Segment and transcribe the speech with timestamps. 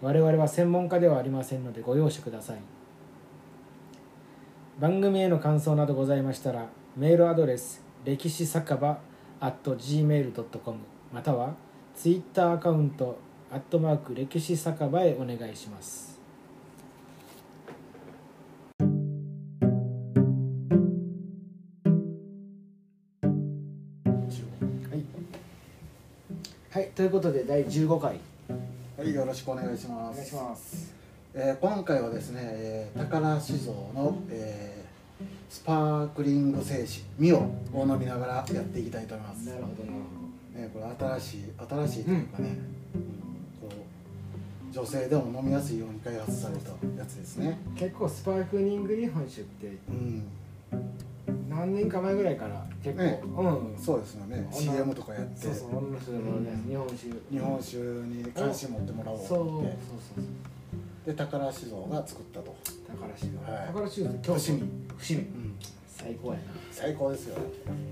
[0.00, 2.58] 我々は専門家ではありませんのでご容赦ください。
[4.78, 8.98] 番組への感想などございましたらメールアドレス歴史酒場
[9.40, 10.78] at gmail.com
[11.12, 11.54] または
[11.96, 13.18] ツイッターアカウント
[13.50, 16.18] アットマーク歴史酒場へお願いします。
[26.70, 28.20] はい、ということで第15回。
[28.98, 30.12] はいよろしくお願いします。
[30.12, 30.92] お願いします。
[31.32, 39.84] えー今回はですね、えー宝酒造の、えースパークリング清酒ミオを飲みながらやっていきたいと思います、なるほど
[40.60, 42.48] ね、これ新しい新しいというかね、
[42.96, 43.76] うんこ
[44.68, 47.56] う女性でも飲みやすいように開発されたやつですね。
[47.76, 50.24] 結構スパークリング日本酒ってうん。
[51.48, 53.20] 何年か前ぐらいから結構、ね。
[53.24, 53.78] うん。
[53.78, 54.48] そうですよね。
[54.52, 55.46] 女 CM とかやって。
[55.46, 56.68] そうそうもね、うん。
[56.68, 57.08] 日本酒。
[57.30, 59.64] 日本酒に関心持ってもらおうとそうそうそう
[61.06, 62.54] で宝酒造が作ったと、
[62.86, 63.66] 宝酒が、はい。
[63.68, 64.62] 宝酒って伏見。
[64.98, 65.18] 伏見。
[65.18, 65.56] うん、
[65.88, 66.40] 最高やな。
[66.70, 67.36] 最高ですよ。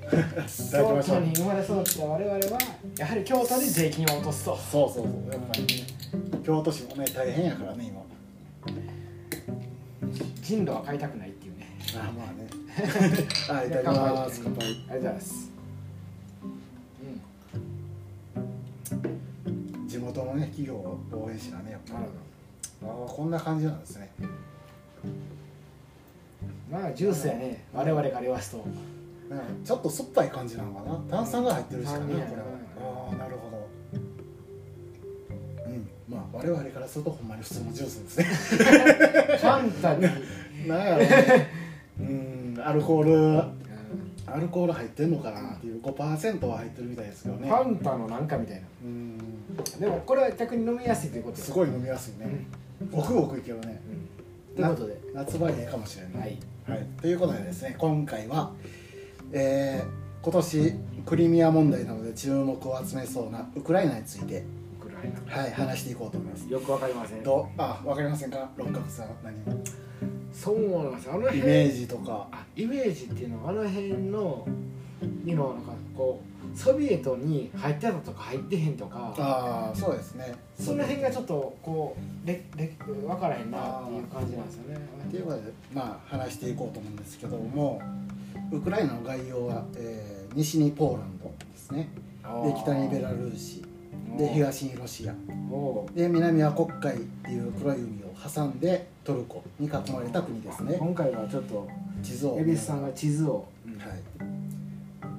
[1.03, 2.59] 京都に生まれ育った我々は
[2.98, 4.57] やはり京都で税金を落とすと。
[4.57, 5.33] そうそうそう。
[5.33, 5.97] やっぱりね。
[6.45, 8.07] 京都市もね大変やからね今。
[10.42, 11.67] 人路は変えたくないっていうね。
[11.97, 12.25] あま
[12.77, 14.41] はいいただきます。
[14.44, 14.66] 乾杯。
[14.66, 15.50] ありがとうございます
[19.86, 22.05] 地元のね企業を応援しなねやっぱり。
[22.84, 24.10] ああこんな感じなんですね。
[26.70, 28.58] まあジュースやね我々から言わすと。
[28.58, 28.64] ね
[29.64, 30.98] ちょっと酸っぱい感じなのかな。
[31.17, 32.05] 炭酸が入ってるしかね。
[32.05, 32.27] これは
[33.08, 33.68] ああなるほど。
[35.64, 35.89] うん。
[36.11, 38.24] まあ我々からするとほんまに普通のジュースですね。
[39.40, 40.02] ファンタに、
[40.68, 41.48] なんやろうね。
[42.01, 42.36] うん
[42.66, 43.42] アルコール。
[44.28, 47.48] アルコール入ってんのかなっていう5%は入ってるみたいですけどね。
[47.48, 48.62] ファンタのなんかみたいな。
[48.84, 49.18] うん。
[49.78, 52.44] でもこれは逆に飲みやすいということすごい飲みやすいね。
[52.90, 53.80] ごくごくいけるね。
[54.56, 55.00] ということで。
[55.14, 56.78] 夏場にいいかもしれない、はい。
[56.78, 58.52] はい、ということでですね今回は、
[59.33, 64.42] えー今年クリミア問題などで注目を集めそうなウクライナについて、
[65.28, 66.50] はい、話していこうと思います。
[66.50, 67.22] よくわかりません。
[67.22, 67.62] どう？
[67.62, 68.50] あわかりませんか？
[68.56, 69.36] 六角さん何？
[70.36, 72.29] そうなんですあの辺イメージとか。
[72.30, 74.47] あイメージっていうのはあの辺の
[75.24, 76.20] 今なんかこ
[76.55, 80.35] うソビエトに入ってたとか入ってへんとかああそうですね。
[80.58, 84.80] その辺がちょっとこうれれ分からへんなっていう感じなんですよね。
[85.07, 87.80] っていうことでまあ話していこうと思うんですけども
[88.52, 91.89] ウクライナの概要は、えー西にポーランドですね。
[92.45, 93.64] で北にベラルーシ。
[94.19, 95.14] で東にロシア。
[95.51, 100.77] おで南は黒海っていう黒い海を挟んでトルコに囲まれた国ですね。
[100.78, 101.68] 今回はちょっと
[102.02, 103.46] 地図を恵比寿さんが地図を、
[103.78, 103.94] は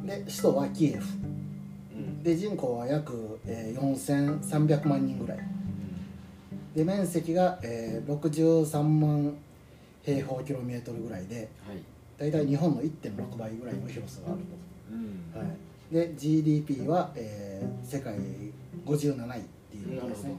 [0.03, 0.07] い。
[0.07, 1.05] で首都はキエフ。
[1.95, 2.23] うん。
[2.23, 5.39] で人口は約、えー4300万人ぐらい。
[6.75, 9.33] で面積が、えー63万
[10.03, 11.77] 平方キロメートルぐらいではい。
[12.17, 14.39] 大体日本の1.6倍ぐらいの広さがある
[14.91, 15.31] うん。
[15.33, 18.15] と、はい、で GDP は、えー世界
[18.85, 20.35] 57位っていうことですね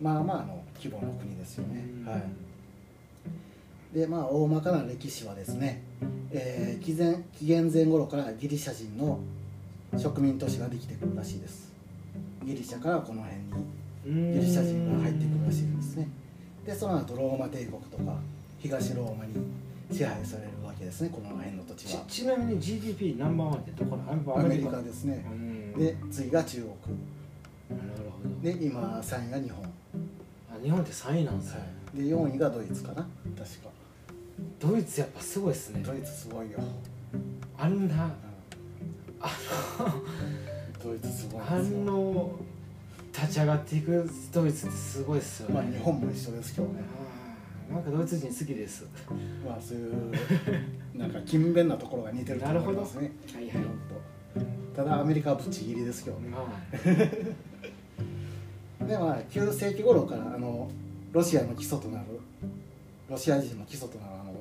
[0.00, 2.10] まあまあの規模の国ですよね、うん。
[2.10, 2.22] はい。
[3.94, 5.82] でまあ大まかな歴史はですね、
[6.30, 9.20] えー紀前紀元前頃からギリシャ人の
[9.96, 11.72] 植民都市ができてくるらしいです。
[12.44, 13.40] ギリシャからこの辺
[14.12, 16.08] にギリシャ人が入ってくるらしいんですね。
[16.66, 18.16] でその後ローマ帝国とか
[18.58, 19.34] 東ローマに
[19.92, 22.02] 支配されるわけですねこの辺の土地ちは。
[22.08, 24.80] ちなみに GDP ナンバーワンってどこなのアメリカ。
[24.82, 25.24] ですね。
[25.30, 25.72] うん。
[25.78, 27.78] で次が中国。
[27.78, 28.40] なるほど。
[28.42, 29.70] で今3位が日本、はあ
[30.64, 31.60] 日本って3位なんですよ、
[31.94, 32.94] い、で4位がドイツかな。
[32.94, 33.68] 確か。
[34.58, 35.82] ドイツやっぱすごいですね。
[35.84, 36.58] ドイツすごいよ、
[37.58, 38.10] あんなうん。
[39.20, 39.30] あ
[40.82, 41.42] ドイツすごい。
[41.46, 42.32] あの
[43.12, 46.80] 立ち上がっていくドイツってすごいですよね、まあ日本も一緒ですけどね。
[47.70, 48.86] なんかドイツ人好きです。
[49.46, 50.12] まあそういう
[50.94, 53.12] なんか勤勉なところが似てると思いますね。
[53.34, 53.52] はいはい。
[53.52, 53.68] ほんと。
[54.74, 56.30] ただアメリカはぶっちぎりですけどね。
[56.30, 56.38] ま
[58.86, 60.70] でまあ9世紀頃からあの
[61.12, 62.04] ロシアの基礎となる
[63.08, 64.34] ロシア人の基礎となるあの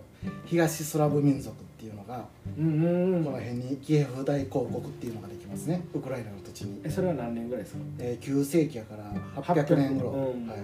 [0.45, 2.25] 東スラブ民族っていうのがあ
[2.57, 3.23] うんうんうん。
[3.25, 5.81] この辺にキエフ大公国っていうのができますね。
[5.93, 7.81] ウクライナの土地に、えそれは何年ぐらいですか？
[7.99, 9.03] えー9世紀やから
[9.43, 10.57] 800年頃、うんはい、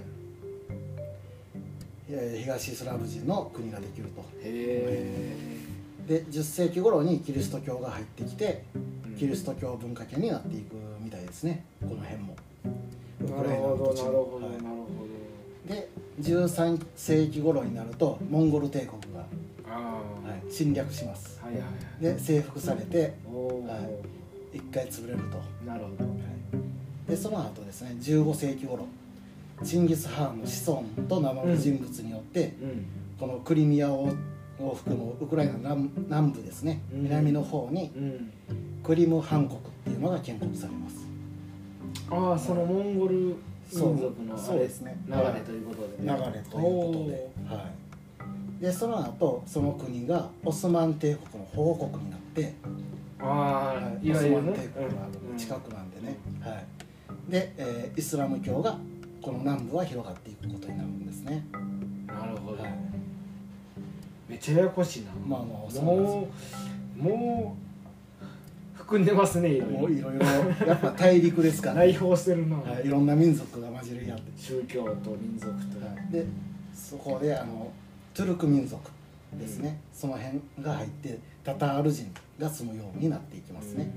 [2.10, 4.24] えー東スラブ人の国ができると。
[4.44, 5.36] へ
[6.08, 10.74] で10世紀頃にキリスト教が入ってきてえキリスト教文化圏になっていく
[11.04, 11.64] みたいですね。
[11.82, 12.36] この辺も
[13.28, 15.70] なるライナのほどなるほど、はい。
[15.70, 15.90] で
[16.22, 21.40] 13世紀頃になるとモンゴル帝国が、はい侵略します。
[21.42, 21.68] はい、はいは
[22.00, 22.04] い。
[22.04, 23.90] で征服されては
[24.54, 26.06] い一回潰れると、はなるほど。
[26.06, 28.88] い、でその後ですね15世紀頃
[29.64, 32.86] チンギス・ハーンの子孫と名乗る人物によって、うん。
[33.20, 34.10] このクリミアを
[34.60, 37.04] を含むウクライナ南南部ですね、うん。
[37.04, 38.32] 南の方にうん。
[38.84, 41.06] クリム・ハン国っていうのが建国されます
[42.10, 43.36] ああそのモンゴル民
[43.72, 44.98] 族のそうですね。
[45.08, 47.70] 流れということで、流れということで,、は
[48.60, 52.54] い、でその後その国がオスマン帝国の保護国になって、
[53.20, 53.28] ああ
[53.76, 54.92] はいオスマン帝国が
[55.38, 55.90] 近くなん。
[55.92, 58.78] でね、はい、で、えーイスラム教が
[59.22, 62.74] この南部は広がっていくことになるんですね、うんなるほど、はい、
[64.28, 65.12] めっちゃややこしいな。
[65.28, 66.28] まあまあも
[66.98, 67.69] うもう
[68.90, 69.50] 含んでますね。
[69.50, 70.26] いろいろもういろいろ
[70.66, 74.24] やっぱ大陸ですから、内包してるな、はい、いろんな民族が混じり合って。
[74.36, 76.12] 宗教と民族と、はい。
[76.12, 76.26] で
[76.74, 77.72] そこであの
[78.16, 78.82] トゥルク民族
[79.40, 83.92] ですね、その辺が入ってタタール人が住むようになっていきますね、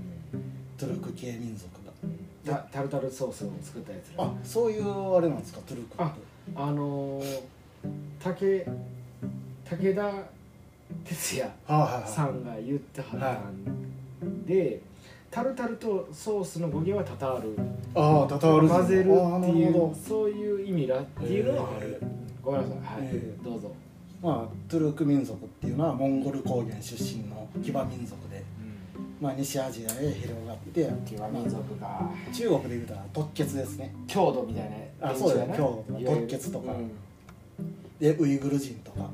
[0.77, 1.93] トゥルク系民族が。
[2.45, 5.61] タタルタルソースを作ったやつらあそういうあれなんですか？
[5.67, 6.03] トゥルクって。
[6.03, 6.13] あ
[6.57, 7.41] あのー、
[8.23, 8.67] 竹
[9.65, 10.13] 武田
[11.05, 12.11] 鉄矢はいはいはい。
[12.11, 13.55] さんが言ってはったん
[14.47, 14.81] で、
[15.31, 17.57] タルタルとソースの語源はタタール。
[17.95, 19.11] ああタタール人混ぜるって
[19.59, 22.03] いうそういう意味だっていうのはある、
[22.43, 22.77] ごめんなさい。
[22.79, 23.45] はい、えー。
[23.45, 23.73] どうぞ、
[24.23, 28.43] まあトゥルク民族っていうのはモンゴル高原出身の騎馬民族で、
[29.21, 31.89] まあ、西アジアへ広がって騎馬民族が。
[31.89, 33.95] まあ中国で言うたら突厥ですね。
[34.07, 34.71] 郷土みたい
[35.01, 35.11] な。
[35.11, 35.47] あそうだよ。
[35.49, 35.57] な。
[35.57, 36.27] 郷土いわゆる。
[36.27, 36.73] 突厥とか。
[36.73, 36.91] うん。
[37.99, 39.09] でウイグル人とか。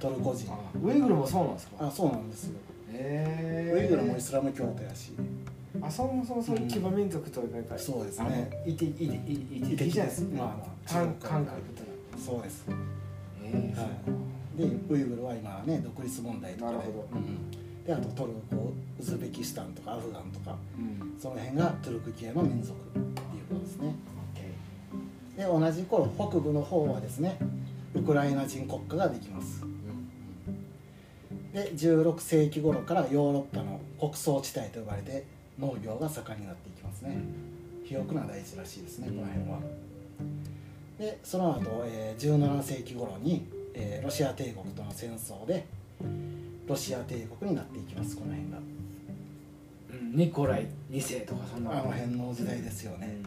[0.00, 0.52] トルコ人。
[0.52, 1.86] あウイグルもそうなんですか？
[1.86, 2.58] あそうなんですよ
[2.94, 5.12] ウイグルもイスラム教徒やし。
[5.80, 8.50] あそもそもそういう騎馬民族というか、そうですね。
[8.66, 10.26] いていていていていいじゃないです。
[10.26, 11.82] か、まあまあ感中国感覚と
[12.18, 12.66] そうです。
[13.42, 13.88] ええはい。
[14.58, 17.18] でウイグルは今はね独立問題とかでなるほど。
[17.18, 17.50] うん。
[17.84, 20.56] であとトルコウズベキスタンとかアフガンとか。
[20.78, 21.18] うん。
[21.18, 23.12] その辺がトゥルク系の民族っていう
[23.48, 23.94] ことですね。
[24.36, 24.40] オッ
[25.36, 27.38] ケで同じ頃北部の方はですね
[27.94, 29.64] ウクライナ人国家ができます。
[29.64, 29.71] ー
[31.52, 35.24] で16世紀頃からヨーロッパの穀倉地帯と呼ばれて
[35.58, 37.18] 農業が盛んになっていきますね。
[37.84, 39.58] 肥沃な大地らしいですねこの辺は。
[40.98, 45.66] でその後、えー17世紀頃に、えーロシア帝国との戦争で
[46.66, 48.58] ロシア帝国になっていきますこの辺が。
[48.58, 50.16] うん。
[50.16, 51.72] ニコライ2世とかそんな。
[51.72, 53.22] あの辺の時代ですようねん。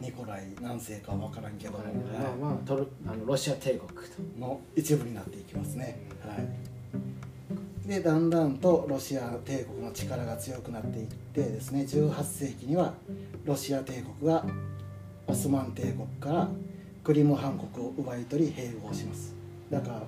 [0.00, 1.92] ニコライ何世かわからんけど、まはい
[2.26, 3.94] あまあトルあのロシア帝国と。
[4.38, 6.46] の一部になっていきますね、はい、
[7.86, 12.94] でだんだんとロシア帝国の力が強くなっていってですね18世紀には
[13.44, 14.44] ロシア帝国が
[15.26, 16.48] オスマン帝国から
[17.02, 19.34] クリムハン国を奪い取り併合します。
[19.70, 20.02] だから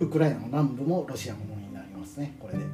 [0.00, 2.64] ウクライナの南部もロシアのものになりますねこれで、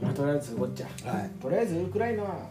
[0.00, 2.48] まあとりあえずごっちゃはい、とりあえずウクライナは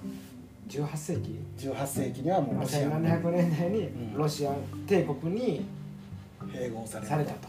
[0.67, 4.13] 18世紀？18世紀にはもうロシアの1700年代にうん。
[4.15, 4.51] ロシア
[4.85, 5.65] 帝国に
[6.51, 7.47] 併合されるされたと。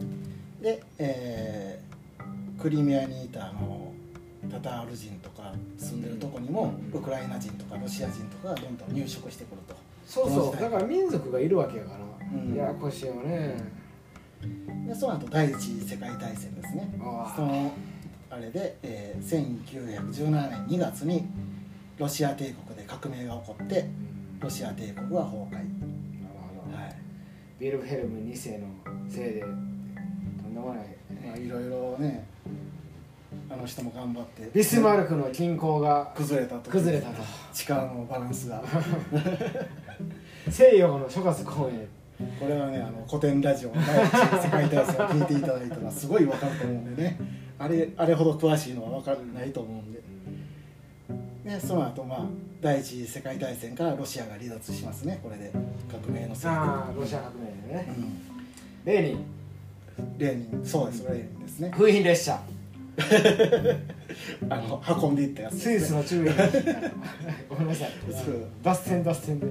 [0.00, 0.60] うん。
[0.60, 1.91] で、えー
[2.62, 3.92] クリミアにいたあの
[4.48, 6.98] タタール人とか住んでるとこにも、うん。
[6.98, 9.74] ウクライナ人とかロシア人とかがどんどん入植してくると。
[10.06, 10.60] そうそう。
[10.60, 11.98] だから民族がいるわけやから、
[12.32, 12.54] うん。
[12.54, 13.56] ややこしいよね、
[14.86, 16.88] でその後第一次世界大戦ですね。
[17.00, 17.72] あその
[18.30, 21.24] あれで、えー1917年2月に
[21.98, 23.88] ロシア帝国で革命が起こって
[24.40, 25.64] ロシア帝国は崩壊、なる
[26.64, 26.96] ほど、はい。
[27.58, 28.66] ビルヘルム2世の
[29.08, 30.86] せいでとんでもない、
[31.26, 32.31] まあ、いろいろね
[33.52, 34.50] あの人も頑張って。
[34.54, 36.70] ビスマルクの均衡が崩れたと。
[36.70, 38.62] 崩れたと力のバランスが。
[40.48, 41.86] 西洋の諸葛孔明
[42.40, 47.18] これはねあの古典ラジオの第一次世界大戦を聞いていただいたらすごいわかると思うんでね。
[47.58, 50.00] あれあれほど詳しいのは分からないと思うんで。
[51.44, 52.26] でその後まあ
[52.60, 55.20] 第一次世界大戦からロシアが離脱しますね。
[55.22, 55.52] これで
[55.90, 57.94] 革命のせいでああロシア革命でね。
[57.96, 58.20] うん。
[58.84, 59.24] レーニン。
[60.18, 60.64] レーニン。
[60.64, 61.70] そうですレーニンですね。
[61.70, 62.40] 風品列車
[64.48, 66.28] あの運んでいったやつスイスの中緯
[67.48, 67.90] ごめんなさい。
[68.10, 68.46] そう。
[68.62, 69.46] 脱線脱線で。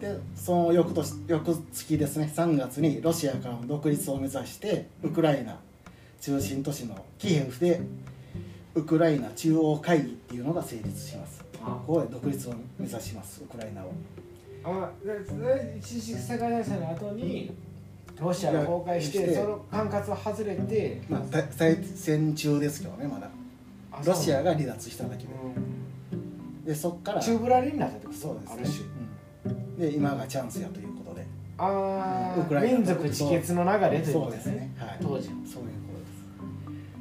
[0.00, 2.32] でその翌年翌月ですね。
[2.34, 5.58] 3月にロシアからの独立を目指してウクライナ
[6.20, 7.80] 中心都市のキエフで
[8.74, 11.44] ウクライナ中央会議っていうのが成立します。
[11.62, 11.82] あ。
[11.86, 13.92] ここで独立を目指しますウクライナを。
[14.62, 17.52] あでで一次世界大戦の後に
[18.20, 23.28] ロシアが崩壊してその管轄を外れてまあた再戦中ですけどねまだ。
[23.92, 25.28] あロシアが離脱しただけで。
[26.12, 26.64] うん。
[26.64, 28.18] でそっからチューブラリンになったってこと？
[28.18, 28.86] そうですね。
[29.46, 29.78] うん。
[29.78, 31.26] で今がチャンスやということで。
[31.58, 34.30] ああ民族自決の流れということ？
[34.32, 34.52] ですすね。
[34.54, 34.98] でねはい。
[35.00, 35.92] 当時そういうこ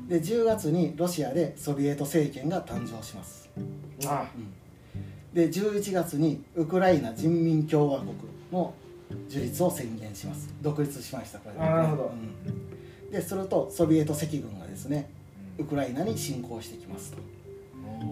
[0.08, 0.32] とです。
[0.32, 3.50] で10月にロシアでソビエト政権が誕生します。
[4.06, 4.26] あ。
[5.34, 8.14] で11月にウクライナ人民共和国
[8.52, 8.74] の
[9.28, 10.50] 樹立を宣言します。
[10.62, 11.62] 独立しましたこれで。
[11.62, 12.12] あなるほど。
[12.14, 13.12] うん。
[13.12, 15.10] でするとソビエト赤軍がですね
[15.58, 17.18] ウクライナに侵攻してきますと。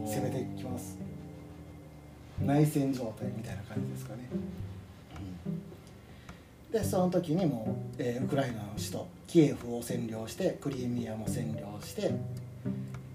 [0.06, 0.98] 攻めてきます。
[2.44, 4.30] 内戦状態みたいな感じですかね、
[6.68, 6.80] うん。
[6.80, 12.12] でその時にもう、えーウクライナの首都キエフを占領してクリミアも占領して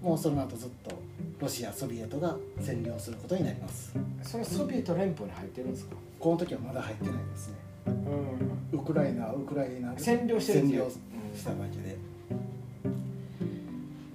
[0.01, 0.91] もうその後ずっと
[1.39, 3.93] ロシアソビエトが占領することになります。
[4.23, 5.95] それソビエト連邦に入ってるんですか？
[6.19, 8.79] この時はまだ入ってないですねうん。
[8.79, 9.93] ウクライナはウクライナ。
[9.93, 10.85] で占領してるんですよ。
[10.85, 10.91] 占領
[11.37, 11.77] しただけ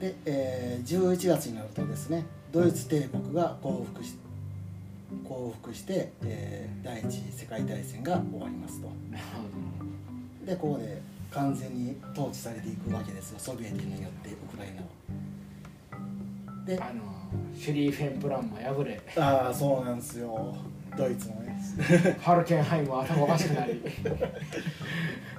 [0.00, 4.14] で、で、えー11月になるとですねドイツ帝国が降伏し
[5.28, 8.88] 降伏して、えー第一次世界大戦が終わりますと。
[10.46, 13.38] でここで完全に統治されていくわけですよ。
[13.38, 14.88] ソビエトによってウクライナは。
[16.64, 17.02] でどあの
[17.54, 19.00] シュリーフェンプランも破れ。
[19.16, 20.56] ああそうなんですよ。
[20.96, 21.47] ドイツのね
[22.20, 23.74] ハルケンハイムは頭おかしくなり。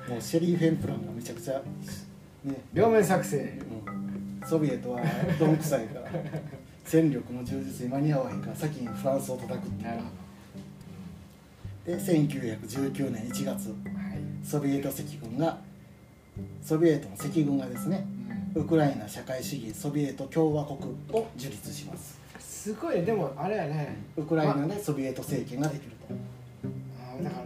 [0.08, 1.62] もうシェリー・フェンプランがめちゃくちゃ
[2.44, 2.56] ね。
[2.74, 3.62] 両面作戦。
[4.42, 4.48] うん。
[4.48, 5.02] ソビエトは
[5.40, 6.10] どんくさいから。
[6.86, 10.00] 戦力の充実に間に合わへんから先にフランスを叩くっていう。
[11.86, 14.46] で1919年1月どはい。
[14.46, 15.60] ソビエト赤軍が
[16.64, 18.06] ソビエトの赤軍がですね
[18.56, 20.80] ウクライナ社会主義ソビエト共和国
[21.12, 22.20] を樹立します。
[22.40, 23.04] すごい。
[23.04, 23.98] でもあれやね。
[24.18, 25.92] ウクライナでソビエト政権ができる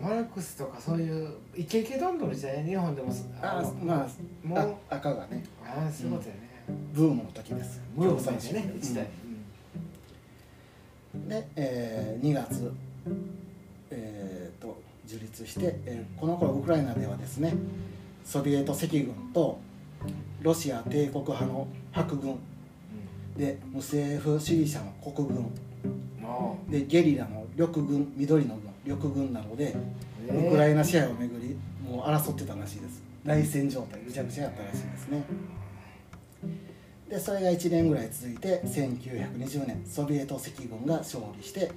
[0.03, 5.43] マルクスとかそういうイケイケどんどんの時代日本でもあのまあもうあ赤がね。
[5.65, 6.41] ああそういうことやね、
[6.93, 7.81] ブームの時です。
[7.95, 9.07] ムーブメント共産主義ね時代、
[11.29, 12.71] で、えー2月、
[13.91, 17.53] えーと樹立して、えーこの頃ウクライナではですね
[18.25, 19.59] ソビエト赤軍と
[20.41, 22.37] ロシア帝国派の白軍。
[23.37, 25.45] で無政府主義者の国軍。
[26.69, 29.75] でゲリラの緑軍緑の軍緑軍などで
[30.29, 33.03] うウクライナ支配をめぐりもう争ってたらしいです。
[33.23, 35.23] 内戦状態ぐちゃぐちゃやったらしいですね。
[37.09, 41.71] でそれが1年ぐらい続いて1920年ソビエト赤軍が勝利して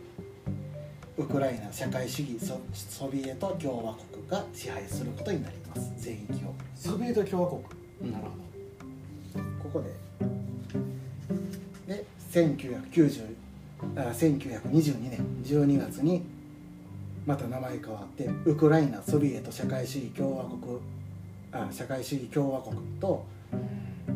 [1.19, 5.93] ウクライナ社会主義ソソビエト共和国が支配することになります。
[5.99, 6.55] 全域を。
[6.75, 7.63] ソビエト共和国、
[8.03, 8.13] うん。
[8.13, 8.31] なるほ
[9.63, 9.83] ここ
[11.87, 11.95] で。
[11.95, 13.23] で1990
[13.97, 16.23] あ1922年12月に
[17.26, 20.78] また名前変わってウクライナソビエト社会主義共和国
[21.52, 23.25] あ社会主義共和国とど、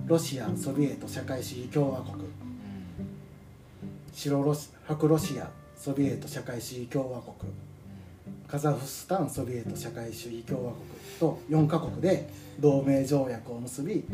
[0.06, 2.24] ロシアソビエト社会主義共和国。
[4.12, 7.34] 白ロシ白ロシアソビエト社会主義共和国。
[8.46, 10.84] カザフスタンソビエト社会主義共和国
[11.20, 14.04] と4カ国で同盟条約を結び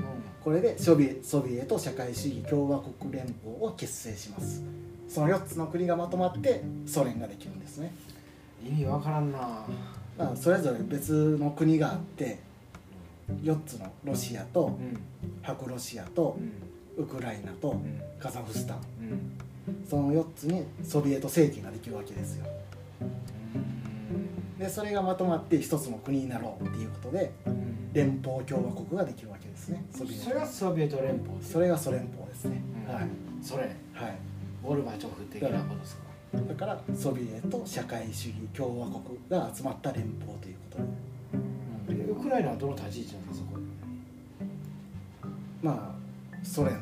[0.44, 4.62] これでソビエト社会主義共和国連邦を結成します。
[5.08, 7.94] その4つの国がまとまってソ連ができるんですね、
[8.64, 9.38] 意味わからんな。
[10.18, 12.38] まあ、それぞれ別の国があって
[13.42, 14.98] 4つのロシアとうん。
[15.42, 16.36] 白ロシアと
[16.96, 17.04] うん。
[17.04, 18.00] ウクライナとうん。
[18.18, 18.78] カザフスタン。
[19.68, 19.86] うん。
[19.88, 22.46] その4つにソビエト政権ができるわけですよ。
[24.58, 27.92] でそれがまとまって1つの国になろうっていうことでうん。
[27.92, 29.84] 連邦共和国ができるわけですね。
[29.94, 32.94] ソビエそれがトソビエト連邦それがソ連邦ですね、うん。
[32.94, 33.04] はい。
[33.42, 33.62] それ。
[33.92, 34.16] はい。
[34.62, 36.05] ゴルバチョフ的なことですか？
[36.48, 40.78] だからソビエト社会主義共和国が集まった連邦というこ
[41.86, 41.94] と。
[41.94, 43.60] ででウクライナはどの立ち位置なんですかそこ？
[45.62, 46.80] まあソ連。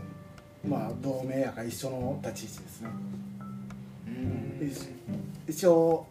[0.67, 2.89] まあ同盟やから一緒の立ち位置ですね。
[4.63, 6.07] 一一応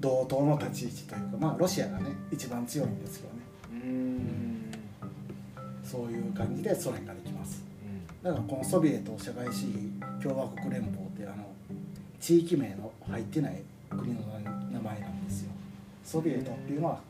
[0.00, 3.40] 同等の立ち位置というかまあロシアがね一番強いんですよね。
[3.70, 4.72] うん。
[5.84, 7.62] そういう感じでソ連ができます。
[8.22, 11.44] だからこのソビエト社会主義共和国連邦ってあの
[12.22, 13.60] 地域名の入ってない
[13.90, 14.20] 国の
[14.70, 15.50] 名前なんですよ。
[16.04, 17.00] ソビエトっていうのは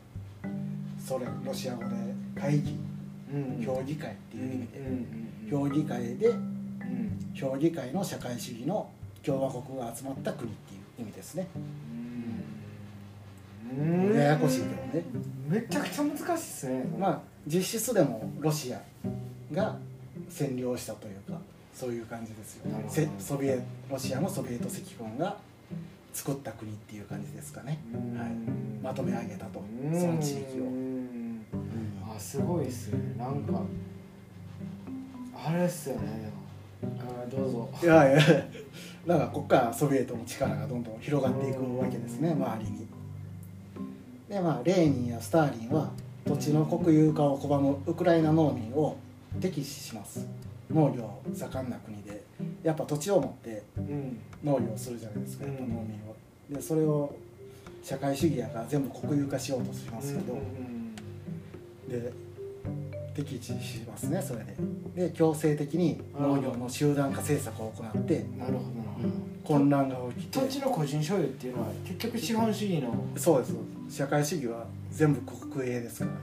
[0.99, 1.89] ソ連ロシア語で
[2.35, 2.75] 会議
[3.31, 3.63] うん。
[3.63, 4.79] 評議会っていう意味で。
[4.79, 7.31] うん評議会でうん。
[7.35, 8.89] 評議会の社会主義の
[9.23, 11.47] 共和国が集まった国っていう意味ですね。
[13.77, 14.15] うん。
[14.15, 15.05] ややこしいけどね。
[15.47, 16.85] めちゃくちゃ難しいっすね。
[16.97, 18.81] まあ実質でもロシア
[19.53, 19.77] が
[20.27, 21.39] 占領したというか
[21.73, 22.95] そういう感じですよなるほど。
[22.95, 25.37] せソビエロシアのソビエト赤軍が
[26.13, 27.79] 作った国っていう感じですかね、
[28.15, 28.31] はい、
[28.83, 29.63] まとめ上げたと。
[29.91, 31.45] その地域を、うん。
[32.07, 32.17] あい
[32.67, 33.15] っすね。
[33.17, 33.61] なんか
[35.35, 36.31] あれっすよね。
[36.83, 37.69] あどうぞ。
[37.81, 38.19] いやいや。
[39.07, 42.31] だからここからソビエトの力がどんどん広がっていくわけですね。
[42.31, 42.87] 周りに。
[44.29, 45.91] でまあレーニンやスターリンは
[46.25, 48.97] 土地の国有化を拒むウクライナ農民を
[49.41, 50.25] 敵視します
[50.71, 52.23] 農業盛んな国で
[52.63, 54.19] やっぱ土地を持ってうん。
[54.43, 56.13] 農業するじゃないですかやっぱうん農民は
[56.49, 57.15] でそれを
[57.83, 60.37] 社会主義やから全部国有化しようとしますけど、
[61.89, 62.13] で
[63.13, 64.43] 敵視しますねそれ
[64.95, 65.07] で。
[65.07, 68.63] で強制的に農業の集団化政策を行ってうんなるほど
[69.43, 70.39] 混乱が起きて。
[70.39, 73.53] ど土地の個人所有っていうのは結局資本主義のそうです。
[73.89, 76.17] 社会主義は全部国営ですからね。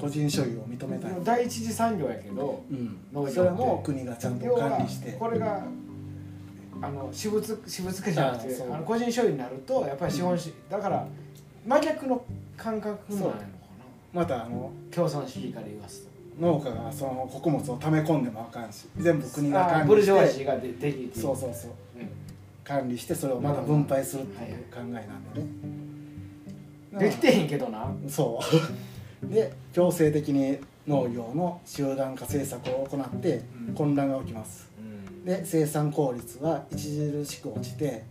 [0.00, 3.28] 個人所有を認めたい、うん第一次産業やけどうん。
[3.28, 5.12] それも国がちゃんと管理して。
[5.12, 5.64] これが
[6.82, 11.06] あの私物私物化じゃなくてあの個人所有になるとやっぱり資本主義だから
[11.66, 12.24] 真逆の
[12.56, 13.42] 感覚なのかな。
[14.12, 16.10] またあの共産主義から言わすと。
[16.40, 21.70] 農家がその穀物を溜め込んでもあかんし全部国があ管理ブルジョワジしてーがでできてそうそうそう。
[21.98, 22.08] うん。
[22.64, 24.94] 管理してそれをまた分配するっていう考えなん
[25.34, 25.46] でね、
[26.98, 27.92] できてへんけどな。
[28.08, 28.40] そ
[29.22, 29.26] う。
[29.32, 33.74] で強制的に農業の集団化政策を行ってうん。
[33.74, 34.70] 混乱が起きます。
[34.78, 35.24] うん。
[35.24, 38.04] で生産効率は著しく落ちて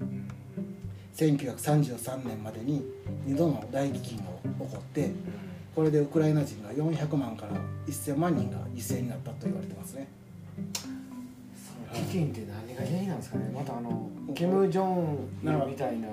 [1.15, 2.83] 1933年までに
[3.27, 4.23] 2度の大飢饉が
[4.65, 5.11] 起こって
[5.75, 7.53] これでウクライナ人が400万から
[7.87, 10.07] 1000万人が犠牲になったと言われてますね。
[11.55, 13.51] その飢饉って何が原因なんですかね。
[13.53, 15.29] またあのキム・ジョン
[15.67, 16.07] みたいな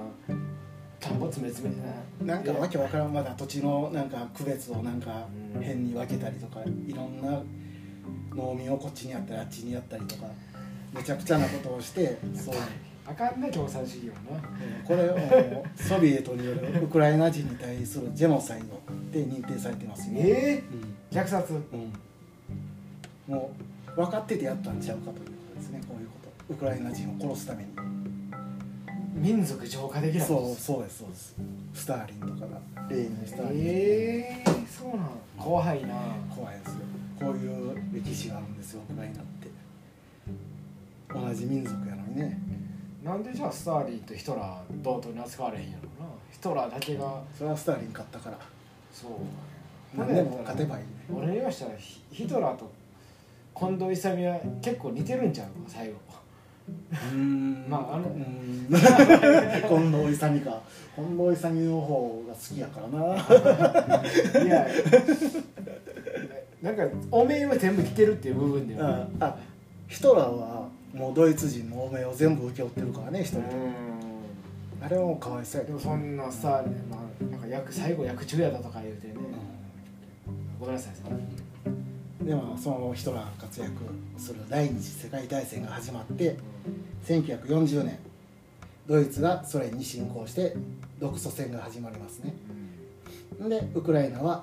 [1.01, 1.19] 田ん。
[1.19, 7.43] ぼ詰め詰めなんかわけわからんまだ土地のなんか区別をなんかうん変に分けたりとかいろんな
[8.35, 10.27] 農民をこっちにやったりあっちにやったりとか
[10.95, 12.55] めちゃくちゃなことをしてそう
[13.09, 14.43] あかんね共産主義はな
[14.85, 18.81] これをソビエトによるウクライナ人に対するジェノサイド
[19.13, 20.65] で認定されてますね、え
[21.13, 21.53] え虐殺？
[21.53, 21.93] うん
[23.29, 23.51] うん、も
[23.97, 26.15] う分かっててやったんちゃうかということですねこういうこ
[26.49, 26.55] と。
[26.55, 27.76] ウクライナ人を殺すために
[29.17, 30.27] 民族浄化できない。
[30.27, 31.37] そうそうですそうです。
[31.75, 35.95] スターリンとかがレーニンスターリン、ええそうなん怖いな。
[36.35, 36.75] 怖いですよ。
[37.19, 38.83] こういう歴史があるんですよ。
[38.89, 39.49] ウクライナって。
[41.29, 42.39] 同じ民族やのにね。
[43.03, 46.11] なんでじゃあスターリンとヒトラー同等に扱われへんやろな。
[46.31, 48.39] ヒトラーだけがそれはスターリン勝ったから。
[48.93, 49.11] そう。
[49.97, 50.89] 何でも勝てばいいね。
[51.15, 52.71] 俺に言わしたらヒヒトラーと
[53.59, 55.95] 近藤勇は結構似てるんちゃうか最後
[57.13, 57.67] うん。
[57.69, 58.67] まああのうん。
[58.71, 58.79] 近
[59.93, 60.63] 藤勇か
[60.95, 64.45] 近藤勇の方が好きやからな。
[64.45, 64.67] いや
[66.63, 69.09] なんかお面は全部着てるっていう部分では。
[69.21, 69.37] ああ
[69.89, 73.47] ヒトラーはもうドイツ人のお面を全部請け負ってるからね一人で。
[74.81, 75.79] あれはもうかわいそうやけど。
[75.79, 79.15] でもそんなスターリン、まあ、なんか役最後役中やだとか言うてね、
[80.59, 80.95] ごめんなさい
[82.27, 83.73] でまあそのヒトラーが活躍
[84.19, 86.37] する第二次世界大戦が始まって
[87.07, 87.99] 1940年
[88.89, 90.57] ドイツがソ連に侵攻して
[90.99, 92.35] 独ソ戦が始まりますね。
[93.49, 94.43] でウクライナは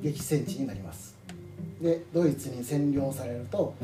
[0.00, 1.16] 激戦地になります。
[1.80, 3.74] でドイツに占領されると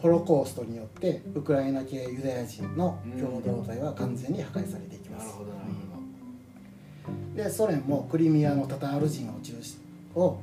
[0.00, 5.34] ホロコーストによってウクライナ系ユダヤ人の共同体は完全に破壊されていきます。
[7.34, 9.80] でソ連もクリミアのタタール人を中心
[10.14, 10.38] を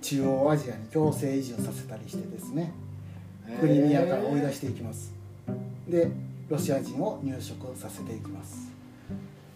[0.00, 2.72] 中央アジアに強制移住させたりしてですね
[3.60, 5.12] クリミアから追い出ししていきます。
[5.88, 6.10] で
[6.48, 8.70] ロシア人を入植させていきます。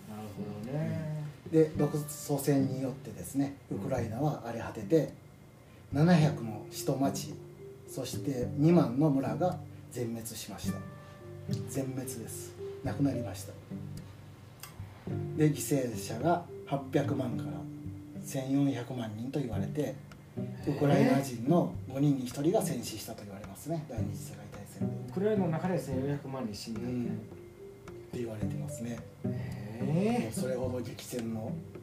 [0.08, 1.24] なるほどね。
[1.50, 5.12] で独ソ戦によってですねウクライナは荒れ果てて
[5.92, 7.34] 700の市と町
[7.88, 9.58] そして2万の村が
[9.90, 10.78] 全滅しました。
[11.68, 12.52] 全滅です。
[12.84, 13.52] なくなりました。
[15.36, 17.50] で犠牲者が800万から
[18.24, 19.94] 1400万人と言われて
[20.36, 23.84] ウクライナ人の5人に1人が戦死したと言われますね。
[23.88, 25.10] 第二次世界大戦で。
[25.10, 27.04] ウクライナの中で1400万人死んだうん。
[27.04, 27.08] っ
[28.12, 28.98] て言われてますね。
[29.24, 31.52] えそれほど激戦の。
[31.68, 31.82] え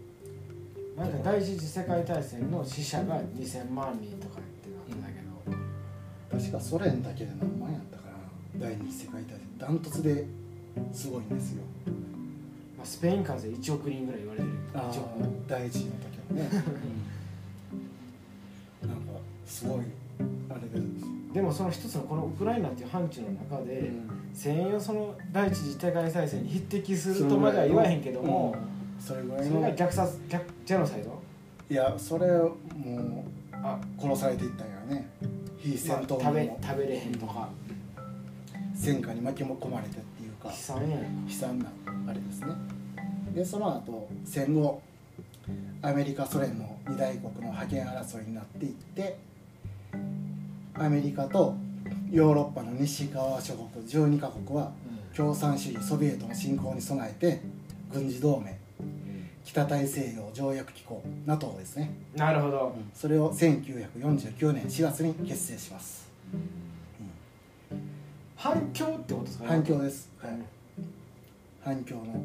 [1.00, 5.58] なんか第一次世界大戦の死者が2000万人とかってなってたけ
[6.36, 8.04] ど、確かソ連だけで何万やったか
[8.60, 8.68] な。
[8.68, 10.26] 第二次世界大戦ダントツで
[10.92, 11.64] すごいんですよ。
[12.78, 14.54] まあ、スペイン風邪1億人ぐらい言われてる。
[14.74, 16.64] ああ1億第一次の時はね、
[19.50, 19.80] すごい
[20.50, 21.34] あれです。
[21.34, 23.92] でもその一つのこのウクライナっていう範疇の中で、
[24.34, 28.56] 戦争その第一次世界大戦に匹敵するとまでは言わへんけども、
[29.00, 31.22] それぐらいの虐殺虐ジェノサイド？
[31.70, 35.10] いやそれもあ、う殺されていったんやね。
[35.58, 37.50] 非戦まあ、闘食べ食べれへんとか。
[38.76, 41.66] 戦火に巻き込まれてっていうか悲惨やん悲惨な
[42.08, 42.48] あれですね。
[43.36, 44.82] でその後戦後
[45.82, 49.18] アメリカソ連の二大国の覇権争いになっていって
[50.76, 51.56] アメリカと
[52.12, 54.72] ヨーロッパの西側諸国12カ国は
[55.16, 57.42] 共産主義ソビエトの侵攻に備えて
[57.92, 58.58] 軍事同盟
[59.44, 62.76] 北大西洋条約機構 NATO ですねなるほど。
[62.94, 66.08] それを1949年4月に結成します。
[68.36, 69.44] 反響ってことですか？
[69.46, 70.34] ね反響です、はい、
[71.62, 72.24] 反響の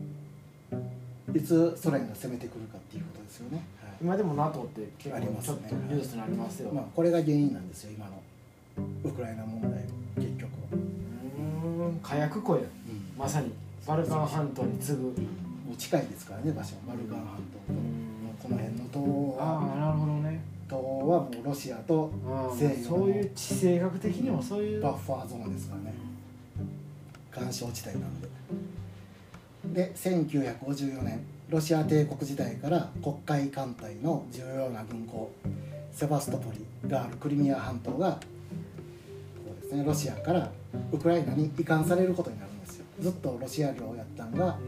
[1.32, 3.92] いつソ連が攻めてくるかっていうことですよね、はい。
[4.02, 8.22] 今でも NATO って結構ちょっとニュースになりますよ、まあ、これが原因なんですよ今の
[9.04, 9.84] ウクライナ問題
[10.16, 10.50] 結局。
[10.52, 12.00] は、うーん。
[12.02, 12.62] 火薬庫や。
[13.16, 13.52] まさに
[13.87, 15.04] バルカン半島に次ぐ。
[15.04, 15.12] も
[15.72, 17.78] う近いですからね場所バルカン半島と。
[18.42, 19.72] この辺の東あは。
[19.74, 20.40] あなるほどね。
[20.66, 22.12] 東はもうロシアと
[22.54, 24.82] 西洋のそういう地政学的にもそういう。
[24.82, 25.94] バッファーゾーンですからね。
[27.30, 28.23] 緩衝地帯なんで
[29.74, 35.32] で1954年ロシア帝国時代から黒海艦隊の重要な軍港
[35.92, 38.18] セバストポリがあるクリミア半島がこ
[39.58, 40.48] うです、ね、ロシアから
[40.92, 42.84] ウクライナに移管されることになるんですよ。
[43.00, 44.58] ずっとロシア領をやったんが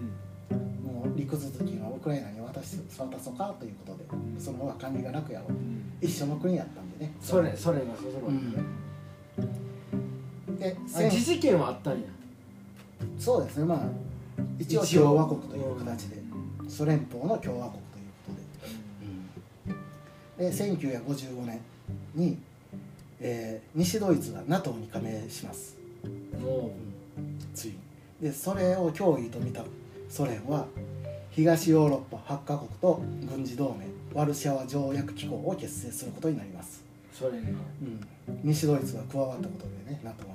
[0.85, 4.05] もう陸続きのウクライナに渡し渡そうかということで
[4.41, 5.51] その方が管理が楽やろう
[6.05, 7.13] 一緒の国やったんでね。
[7.21, 8.37] ソ連ソ連がそうするわけ
[10.67, 12.01] ねであ自治権はあったんや。
[13.21, 13.79] そうですねまあ
[14.59, 16.17] 一応共和国という形で
[16.69, 18.33] ソ連邦の共和国というこ
[20.39, 21.61] とで、で1955年
[22.15, 22.39] に、
[23.21, 25.77] えー西ドイツが NATO に加盟します。
[26.41, 26.71] も
[27.55, 27.79] ついに。
[28.21, 29.63] でそれを脅威と見た
[30.09, 30.67] ソ連は
[31.31, 33.85] 東ヨーロッパ8カ国と軍事同盟
[34.19, 37.51] ワルシャワ条約機構を結成することになります、うソ連が。
[37.83, 38.07] うん、
[38.43, 40.31] 西ドイツが加わったことでね NATO に。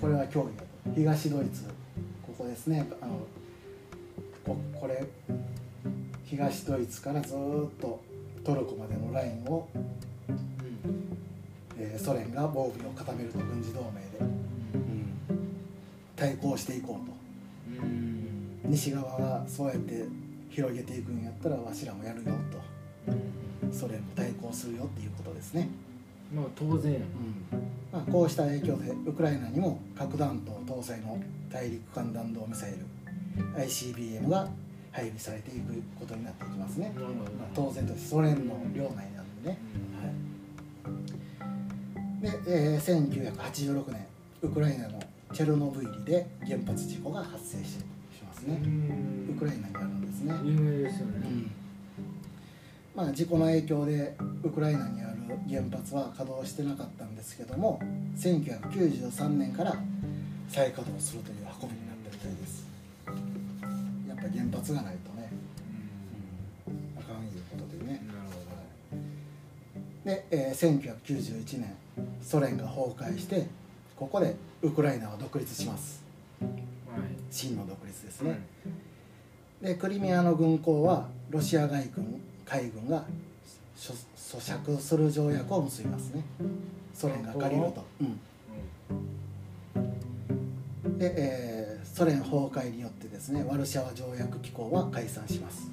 [0.00, 0.94] これは脅威だと。
[0.94, 1.64] 東ドイツ
[2.40, 2.88] ここですね。
[3.02, 3.26] あの
[4.46, 5.06] ここれ
[6.24, 8.00] 東ドイツからずーっと
[8.42, 9.68] トルコまでのラインを、
[11.76, 14.24] えーソ連が防備を固めると軍事同盟で、
[16.16, 17.06] 対抗していこう
[17.76, 17.82] と。
[17.84, 18.60] うん。
[18.64, 20.06] 西側がそうやって
[20.48, 22.32] 広げていくんやったらわしらもやるよ
[23.68, 23.70] と。
[23.70, 25.68] ソ連も対抗するよっていうことですね、
[26.34, 27.06] まあ当然やな。
[27.92, 32.78] まあ、こうした影響でウクライナにも核弾頭搭載の大陸間弾道ミサイル
[33.56, 34.48] ICBM が
[34.92, 39.58] 配備されていくことになっていきますね、まあ、当然としてソ連の領内なんでね、
[42.22, 44.06] はい、で、えー1986年
[44.42, 45.00] ウクライナの
[45.32, 47.78] チェルノブイリで原発事故が発生しし
[48.24, 48.60] ますね、
[49.30, 51.12] ウクライナにあるんですね、有名ですよね。
[51.24, 51.50] うん。
[52.94, 55.09] まあ、事故の影響でウクライナにある
[55.48, 57.80] 原発は稼働してなかったんですけども
[58.16, 59.74] 1993年から
[60.48, 62.66] 再稼働するという運びになったみたいです。
[64.08, 65.30] やっぱ原発がないとね、
[66.68, 68.02] うん、あかんいうことでね。
[70.04, 71.76] で、えー1991年
[72.22, 73.46] ソ連が崩壊して
[73.96, 76.02] ここでウクライナは独立します。
[76.40, 77.10] どはい。
[77.30, 78.40] 真の独立ですね、
[79.62, 83.04] でクリミアの軍港はロシア海軍海軍が
[83.76, 83.94] しょ
[84.38, 86.22] 咀嚼する条約を結びますね。
[86.94, 88.04] ソ連が借りると、う
[90.90, 91.60] ん、で、えー
[92.00, 95.70] ソ連崩壊によってですねワルシャワ条約機構は解散します。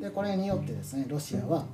[0.00, 1.66] でこれによってですねロシアは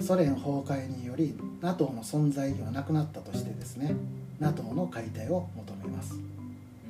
[0.00, 3.94] ソ連崩壊により NATO の存在がなくなったとしてですね
[4.40, 6.14] NATO の解体を求めます。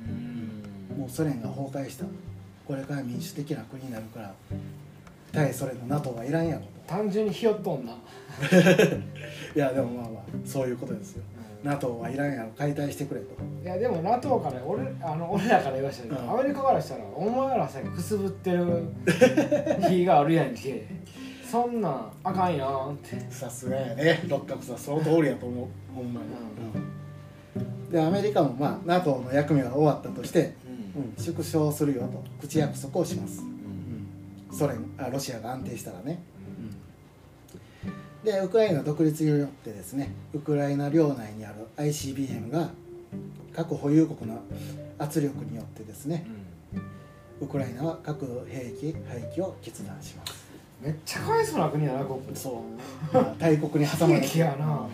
[0.07, 0.97] うん。
[0.97, 2.05] もうソ連が崩壊した。
[2.65, 4.33] これから民主的な国になるから
[5.37, 6.67] 対ソ連の NATO はいらんやろと。
[6.87, 7.93] 単純にひよっとんな。
[9.55, 11.23] いやでもまあまあそういうことですよ。
[11.63, 13.27] NATO はいらんやろ解体してくれと。
[13.63, 16.39] いやでも NATO から俺あの俺らから言わしたけど、うん。
[16.39, 18.83] アメリカからしたらお前らさくすぶってる
[19.89, 20.85] 日があるやんけ。
[21.49, 23.19] そんなんあかんやんって。
[23.29, 24.23] さすがやね。
[24.27, 25.67] 六角さんその通りやと思う。
[25.95, 26.27] ほんまに、
[26.75, 27.91] うん。
[27.91, 30.55] でアメリカもまあ NATO の役目は終わったとして、
[30.95, 33.56] うん、縮小するよと口約束をします、うん、
[34.51, 36.21] ソ連あロシアが安定したらね、
[38.23, 42.69] でウクライナ独立によってですねウクライナ領内にある ICBM が
[43.53, 44.41] 核保有国の
[44.97, 46.25] 圧力によってですね
[47.39, 50.47] ウクライナは核兵器廃棄を決断します。
[50.81, 52.31] めっちゃかわいそうな国やなここ。
[52.35, 52.63] そ
[53.11, 53.13] う。
[53.13, 54.87] まあ大国に挟まれ悲劇やな。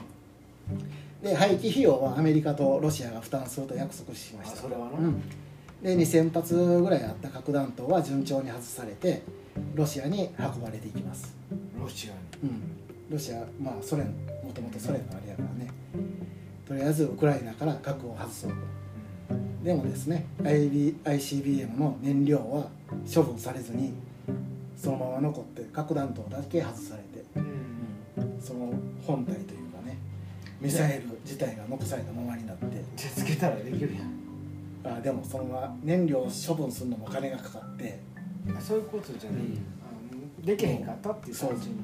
[1.22, 4.54] で廃棄費用はアメリカとロシアが負担すると約束しました。
[4.54, 4.98] あそれはな。
[4.98, 5.22] うん、
[5.82, 9.22] で2000発ぐらいあった核弾頭は順調に外されて
[9.76, 11.36] ロシアに運ばれていきます、
[11.80, 12.52] ロシアに。
[12.52, 12.62] うん、
[13.12, 14.08] ロシアまあソ連
[14.44, 15.72] もともとソ連のあれやからね。
[16.68, 18.58] とりあえずウクライナから核を外そうと。
[19.64, 22.68] でもですね IB ICBM の燃料は
[23.14, 23.94] 処分されずに
[24.76, 28.42] そのまま残って核弾頭だけ外されてうん。
[28.42, 28.74] その
[29.06, 29.98] 本体というかね
[30.60, 32.66] ミサイル自体が残されたままになって。
[32.96, 34.24] じゃあつけたらできるやん。
[34.98, 38.13] あでもそのまま燃料処分するのも金がかかってあ
[38.60, 39.58] そういうことじゃない、うん。
[40.44, 41.76] あできへんかったっていう感じに。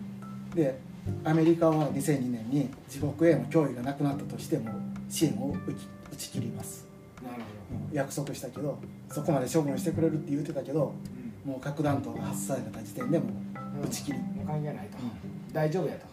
[0.55, 0.79] で
[1.23, 4.71] アメリカは2002年に自国への脅威がなくなったとしても
[5.09, 5.55] 支援を
[6.11, 6.85] 打ち切ります。
[7.23, 7.43] なる
[7.91, 8.77] うん約束したけど
[9.09, 10.93] そこまで処分してくれるって言ってたけどほ
[11.45, 15.01] ど、もう核弾頭が発射された時点でもううん打ち切り、もう関係ないと、う
[15.53, 16.05] 大丈夫やと。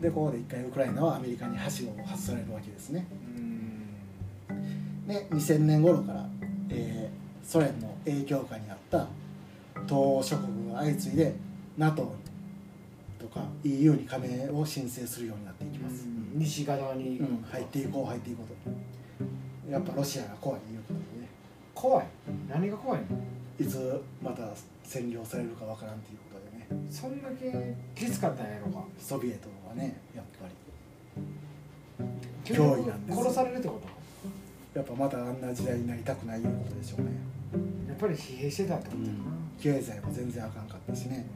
[0.00, 3.06] でここで一回ウクライナはアメリカに橋を発されるわけですね。
[3.36, 5.06] うん。
[5.06, 6.28] で2000年頃から、
[6.70, 9.06] えーソ連の影響下にあった
[9.84, 11.34] 東欧諸国が相次いで
[11.76, 12.14] NATO
[13.18, 17.44] とか EU に加盟を申請するようになっていきます、西側に、うん。
[17.50, 19.70] 入っていこう入っていこうと。
[19.70, 21.28] やっぱロシアが怖いいうことでね。
[21.74, 22.06] 怖い？
[22.48, 23.06] 何が怖いの？
[23.64, 24.42] いつまた
[24.84, 26.90] 占領されるかわからんということでね。
[26.90, 28.84] そんだけきつかったんやろか。
[28.98, 30.54] ソビエトはねやっぱり。
[32.44, 33.22] 脅脅威なんですよ。
[33.24, 33.88] 殺されるってこと？
[34.78, 37.10] やっぱまたあんな時代になりたくないいうことでしょうね
[37.88, 41.26] やっぱり疲弊してたってこと経済も全然あかんかったしね、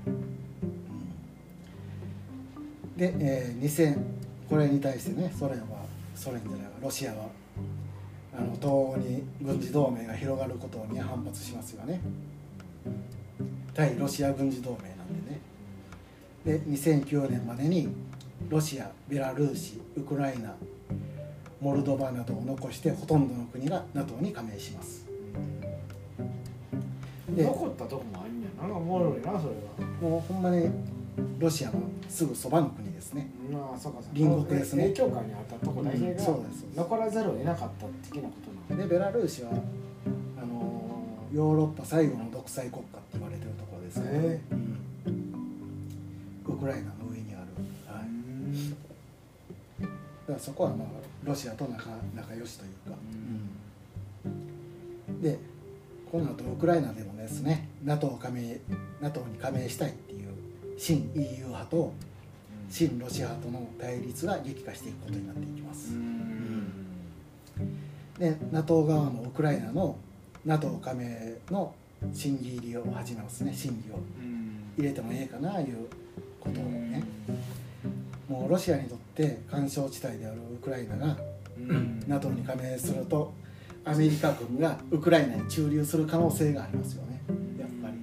[2.96, 3.98] で、えー2000
[4.48, 7.29] これに対してねソ連はソ連じゃないわロシアは
[8.37, 12.00] あの東欧に軍事同盟が広がることに反発しますよね。
[13.74, 15.40] 対ロシア軍事同盟なんでね。
[16.44, 17.88] で2009年までに
[18.48, 20.55] ロシアベラルーシウクライナ
[21.61, 25.06] モルドバなどを残してほとんどの国が NATO に加盟します。
[25.06, 25.06] で
[27.44, 28.75] 残ったとこもあるんやな。
[28.75, 29.87] おもろいなそれは。
[30.01, 30.70] もうほんまに
[31.38, 33.31] ロシアのすぐそばの国ですね。
[33.53, 34.18] まあそうかそうか。
[34.18, 34.83] 隣国ですね。
[34.85, 36.25] 影響下にあったとこだけがうんそうです。
[36.25, 38.35] そうです残らざるを得なかった的なこ
[38.68, 39.55] となのでベラルーシはあ
[40.44, 44.11] のーヨーロッパ最後の独裁国家って言われてるところですね。
[44.12, 44.79] へ、うん。
[46.46, 47.46] ウクライナの上にある、
[47.87, 48.07] はい、
[49.83, 50.88] だからそこはまあ
[51.25, 52.96] ロシアと仲仲良しというか、
[54.25, 54.29] う
[55.11, 55.20] ん。
[55.20, 55.38] で
[56.16, 58.59] この後ウクライナでもですね NATO 加盟
[59.02, 60.31] NATO に加盟したいっていう
[60.79, 61.92] 新 EU 派と
[62.70, 65.90] 新ロシア派との対立が激化していくことになっていきます、
[68.18, 69.98] で NATO 側もウクライナの
[70.46, 71.74] NATO 加盟の
[72.14, 73.98] 審議入りを始めますね審議を。
[74.79, 75.87] 入れてもええかないう
[76.40, 77.05] ことをね。
[78.29, 81.16] もうロシアにとって干渉地帯であるウクライナが
[82.09, 83.33] NATO に加盟すると
[83.88, 87.22] アメリカ軍がウクライナに駐留する可能性がありますよね。
[87.57, 87.94] やっぱり。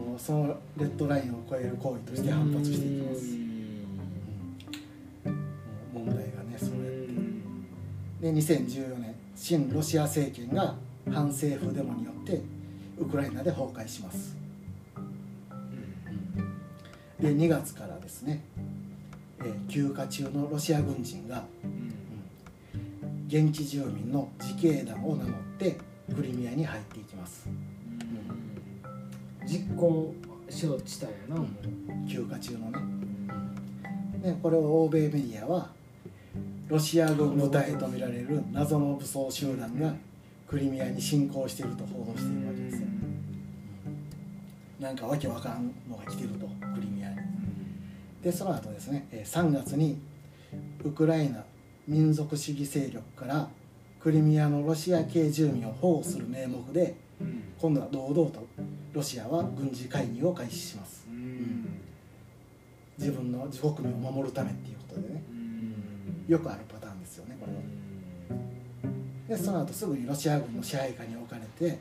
[0.00, 3.24] もうそのレッドラインを超える行為として反発していきます、
[5.24, 6.04] うん。
[6.06, 6.66] 問題がねそ
[8.20, 8.38] れで。
[8.40, 10.76] 2014年親ロシア政権が
[11.12, 12.40] 反政府デモによって
[12.96, 14.36] ウクライナで崩壊します。
[17.18, 18.40] で2月からですね、
[19.40, 21.44] えー休暇中のロシア軍人が
[23.26, 25.76] 現地住民の自警団を名乗って
[26.14, 27.48] クリミアに入っていきます。
[29.44, 30.14] 実行
[30.48, 32.08] しようとしたんやな、もう。
[32.08, 32.78] 休暇中のね。
[34.22, 35.70] でこれを欧米メディアは
[36.68, 39.94] ロシア軍部隊とみられる謎の武装集団が
[40.48, 42.86] クリミアに侵攻していると報道しているわけですよ。
[44.80, 47.16] なんかわけわからんのが来てるとクリミアに。
[48.22, 49.98] でその後ですねえー3月に
[50.84, 51.44] ウクライナ
[51.86, 53.48] 民族主義勢力から
[54.00, 56.94] クリミアのロシア系住民を保護する名目で
[57.58, 58.46] 今度は堂々と
[58.92, 61.06] ロシアは軍事介入を開始します。
[62.98, 65.22] 自分の自国民を守るためっていうことでね。
[66.28, 69.38] よくあるパターンですよねこれは。
[69.38, 71.78] でその後すぐにロシア軍の支配下に置かれて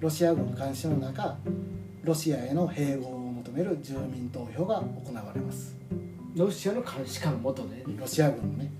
[0.00, 1.36] ロシア軍監視の中
[2.02, 5.76] ロシアへの併合を求める住民投票が行われます。
[6.34, 8.70] ロシアの監視下のもとで、ロシア軍のね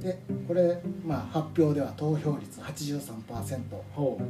[0.00, 3.60] でこれ、まあ、発表では投票率83%
[3.92, 4.20] ほ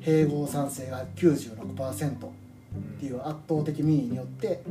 [0.00, 2.30] 併合賛成が96%っ
[2.98, 4.62] ていう圧倒的民意によって、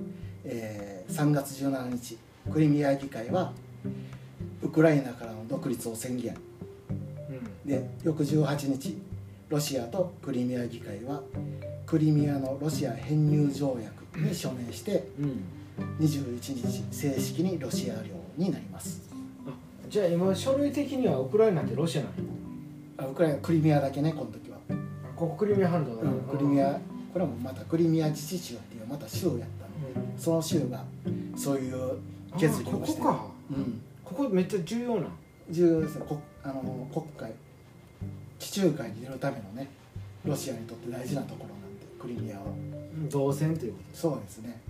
[0.43, 2.17] えー3月17日
[2.51, 3.51] クリミア議会は
[4.61, 6.35] ウクライナからの独立を宣言。
[6.35, 8.97] う、で翌18日
[9.49, 11.23] ロシアとクリミア議会は
[11.85, 15.43] クリミアのロシア編入条約に署名してうん。
[15.99, 19.08] 21日正式にロシア領になります。
[19.08, 19.08] あ
[19.89, 22.13] じゃあ今書類的にはウクライナってロシアなの
[22.97, 24.73] あウクライナクリミアだけねこの時は、あ
[25.15, 26.79] ここクリミア半島だうんクリミア。
[27.11, 29.39] これもまたクリミア自治州っていうまた州やった。
[29.39, 29.47] の
[30.15, 30.83] その州が
[31.35, 31.97] そういう
[32.37, 33.25] 決議をしここか。
[33.51, 33.81] うん。
[34.03, 35.07] ここめっちゃ重要な
[35.49, 36.05] 重要ですね。
[36.07, 37.33] こあの国会。
[38.37, 39.67] 地中海に出るためのね
[40.23, 42.43] ロシアにとって大事なところなんでクリミアは。
[43.09, 44.61] 動線というこそうですね。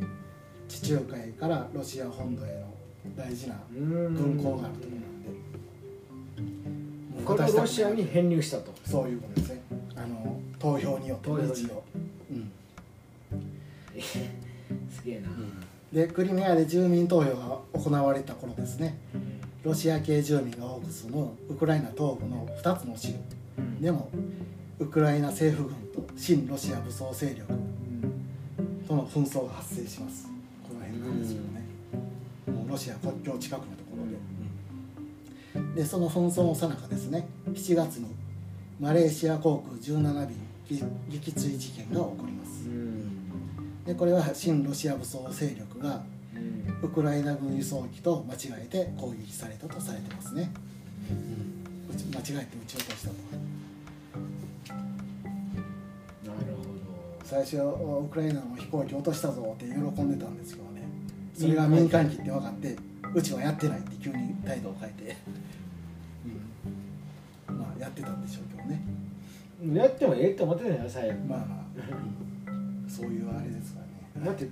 [0.70, 2.79] 地中海からロシア本土への
[3.16, 5.30] 大事な軍港があるところなんで。
[7.26, 8.74] これをロシアに編入したと。
[8.86, 9.62] そういうことですね。
[9.96, 11.52] あの投票によって投票に。
[11.52, 11.84] 一応、
[12.32, 12.52] うん。
[14.90, 15.30] すげえな、
[15.92, 18.98] でクリミアで住民投票が行われた頃ですね。
[19.64, 23.10] ロシア系住民が多く住むウクライナ東部の2つの州
[23.58, 23.82] うん。
[23.82, 24.10] でも
[24.80, 27.54] ウクライナ政府軍と親ロシア武装勢力
[28.88, 30.28] との紛争が発生します。
[30.68, 31.59] この辺なんですけどね、もう
[32.70, 33.98] ロシア国境近くのとこ
[35.56, 38.08] ろで、でその紛争の最中ですね7月に
[38.80, 40.38] マレーシア航空17便
[41.10, 42.68] 撃墜事件が起こります。
[42.68, 43.84] うん。
[43.86, 46.04] でこれは親ロシア武装勢力が
[46.36, 46.88] うん。
[46.88, 50.52] ウクライナ軍輸送機と間違えて攻撃されたとされてますね、
[51.10, 53.16] うん、間違えて撃ち落としたと。
[57.30, 60.69] 最初ウクライナの飛行機落としたぞって喜んでたんですけどね
[61.40, 62.76] それが民間機って分かって
[63.16, 65.16] うちはやってないって急に態度を変えて、
[67.50, 68.82] うん、まあやってたんでしょうけどね。
[69.64, 71.60] どやってもええって思ってたんや最悪まあまあ、
[72.52, 72.90] うん。
[72.90, 73.80] そういうあれですか
[74.16, 74.26] らね。
[74.26, 74.50] だって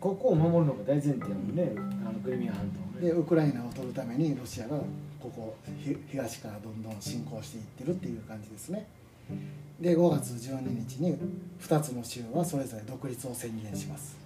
[0.00, 3.00] ここを守るのが大前提やもんねあのクリミア半島。
[3.00, 4.78] ねでウクライナを取るためにロシアが
[5.20, 8.86] ここひ東からどんどん侵攻していってるっていう感じですね。
[9.78, 11.18] で5月12日に
[11.60, 14.16] 2つの州はそれぞれ独立を宣言します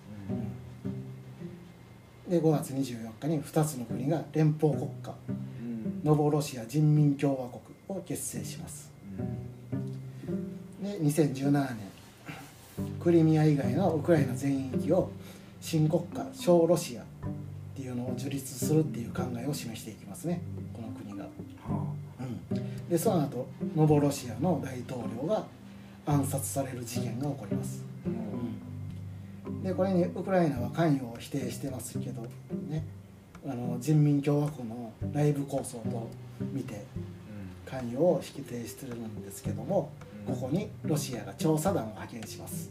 [2.28, 5.14] で5月24日に2つの国が連邦国家。
[5.28, 6.00] うん。
[6.04, 8.90] ノボロシア人民共和国を結成します。
[10.82, 11.76] で2017年
[13.00, 15.10] クリミア以外のウクライナ全域を
[15.60, 17.04] 新国家小ロシアっ
[17.74, 20.40] ていうのを樹立するっていう考えを示していきますね。
[20.72, 21.28] この国が、は
[22.20, 25.44] うん、でその後ノボロシアの大統領が
[26.06, 28.14] 暗殺される事件が起こります、あうん、
[29.62, 32.22] でこれにウクライナは関与を否定してますけど
[32.68, 32.84] ね。
[33.46, 36.10] あの人民共和国の内部構想と
[36.52, 36.84] 見て
[37.64, 39.90] 関与を否定してるんですけども
[40.26, 42.70] ここにロシアが調査団を派遣します、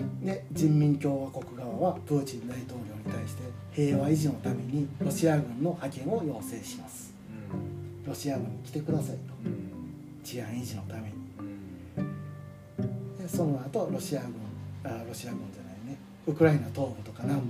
[0.00, 0.26] うん。
[0.26, 7.14] で人民共和国側はプーチン大統領に対して平和維持のためにロシア軍の派遣を要請します。
[8.06, 9.20] ロシア軍に来てくださいと。
[10.24, 11.08] 治安維持のために。
[11.08, 11.19] で
[13.28, 14.34] その後ロシア軍
[14.84, 15.98] あロシア軍じゃないね。
[16.26, 17.42] ウクライナ東部とか南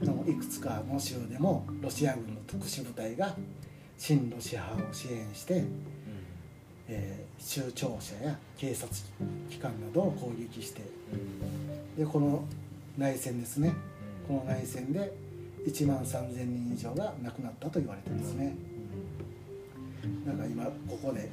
[0.00, 3.34] 部のいくつかの州でもロシア軍の特殊部隊が
[3.98, 5.64] 親ロシア派を支援して、
[6.88, 8.88] えー州庁舎や警察
[9.48, 10.82] 機関などを攻撃して。
[11.96, 12.44] でこの
[12.96, 13.72] 内戦ですね。
[14.26, 15.12] この内戦で
[15.66, 18.54] 1万3000人以上が亡くなったと言われてますね、
[20.26, 21.30] だから今ここで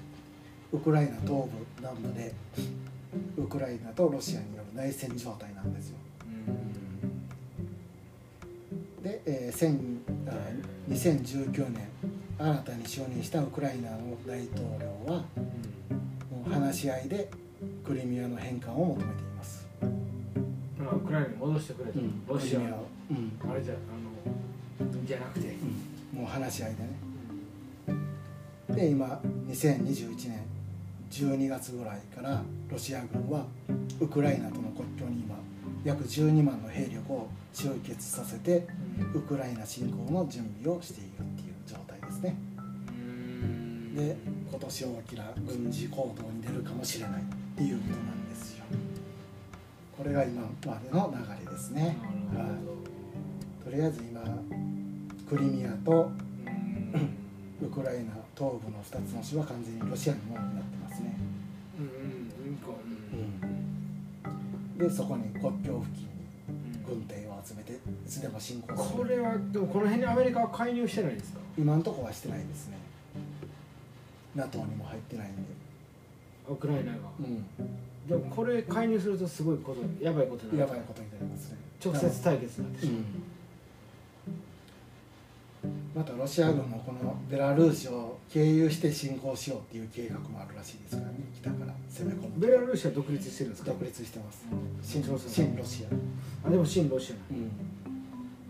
[0.72, 2.34] ウクライナ東部南部で
[3.38, 5.98] ウクライナとロシアによる内戦状態なんですよ。
[9.04, 10.34] で、えー1000あ
[10.90, 11.88] 2019年
[12.38, 15.24] 新たに就任したウクライナの大統領は
[16.30, 17.30] もう話し合いで
[17.86, 19.66] クリミアの返還を求めています、
[20.80, 22.00] ウクライナに戻してくれと。
[22.28, 23.52] ロシアの、うん。
[23.52, 23.78] あれじゃあ
[24.88, 25.48] のじゃなくて。
[26.14, 27.06] うん、もう話し合いでね。
[28.70, 30.40] で今2021年
[31.12, 33.46] 12月ぐらいからロシア軍は
[34.00, 35.36] ウクライナとの国境に今
[35.84, 38.68] 約12万の兵力を集結させて
[39.14, 42.36] ウクライナ侵攻の準備をしているっていう状態ですね。
[43.96, 44.18] で
[44.50, 48.66] 今年大きな軍事行動に出るかもしれないっていうことなんですよ。
[49.98, 51.98] これが今までの流れですね、
[52.34, 54.22] はい、とりあえず今
[55.30, 56.12] クリミアと
[57.62, 60.85] ウクライナ東部の2つの州は完全にロシアのものになってます
[64.78, 66.10] でそこに国境付近に
[66.86, 68.98] 軍隊を集めていつでも侵攻する。
[69.00, 71.40] これはでもこの辺にアメリカは介入してないんですか？
[71.58, 72.78] 今のところはしてないですね。
[74.36, 75.42] NATO にも入ってないんで。
[76.50, 76.98] ウクライナが。
[77.20, 77.46] うん。
[78.08, 80.70] でもこれ介入するとすごいことやばいことになる。
[80.72, 81.58] やばいことになりますね。
[81.84, 83.02] 直接対決になってしまう、
[85.96, 91.20] またロシア軍もこのベラルーシを経由して侵攻しようっていう計画もあるらしいですからね。
[91.40, 92.32] 北から攻め込む。
[92.38, 94.46] ベラルーシは独立してるんですか独立してます。
[94.52, 94.84] うん。
[94.84, 95.02] 新
[95.56, 96.48] ロシア。
[96.48, 97.16] あでも親ロシア。
[97.34, 97.50] うん。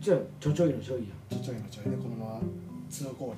[0.01, 1.05] じゃあちょちょいのちょいや。
[1.29, 2.39] ちょちょいのちょいでこのまま
[2.89, 3.35] 通行権を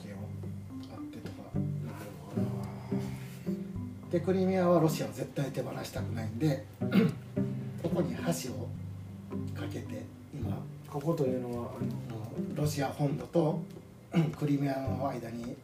[0.95, 1.43] あってとか。
[1.53, 6.63] なるほでクリミアはロシアを絶対手放したくないんで
[7.83, 8.69] ここに橋を
[9.53, 10.57] かけて今
[10.89, 13.59] ここというのはあのロシア本土と
[14.37, 15.55] クリミアの間に、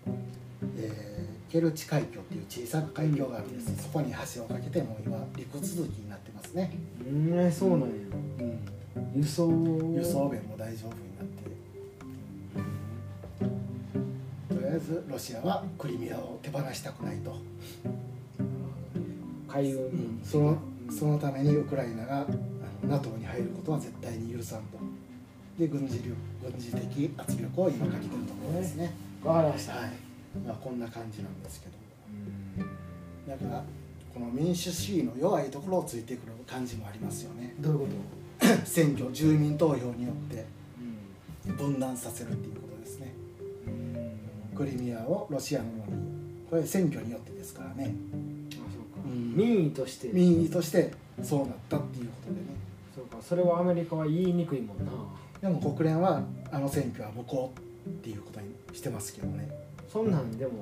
[0.78, 6.72] えーケルチ海峡っていう小さな海峡があるんです、そこに橋を架けてもう今陸続きになってますね、
[7.08, 7.86] うんそうなんや。
[8.98, 9.52] うん、輸送
[9.96, 11.28] 輸送便も大丈夫になっ
[14.50, 14.56] て。
[14.56, 17.38] とりあえずロシアはクリミアを手放したくないと、
[19.48, 20.58] 海運、その。
[20.90, 22.28] そのためにウクライナが
[22.84, 24.78] NATO に入ることは絶対に許さんと
[25.58, 28.94] で軍事力軍事的圧力を今かけてるところですね、
[29.24, 29.92] わかりました、はい。
[30.46, 31.74] まあこんな感じなんですけど。
[33.28, 33.64] だから
[34.14, 37.56] この民主主義の弱いところをついてくる感じもありますよね。
[37.60, 37.86] どういうこ
[38.66, 40.46] 選挙住民投票によって。
[41.48, 43.14] と、分断させるっていうことですね。
[44.52, 44.58] うん。
[44.58, 46.04] クリミアをロシアのものに。
[46.50, 47.94] これ選挙によってですからね。
[48.54, 49.36] あそうか、うん。
[49.36, 50.10] 民意として。
[50.10, 52.48] 民意としてそうなったっていうことでね。
[52.96, 53.18] そうか。
[53.22, 54.92] それはアメリカは言いにくいもんな
[55.44, 56.24] でも国連は
[56.54, 57.52] あの選挙は無効
[57.86, 59.50] っていうことにしてますけどね。
[59.92, 60.54] そんなんでも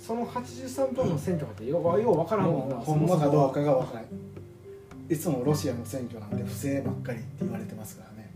[0.00, 2.76] その83分の選挙ってよよう分からんもんな。
[2.76, 8.30] ほんまかどうかがが分からないいつもロシアの選挙なんて不正ばっかりって言われてますからね。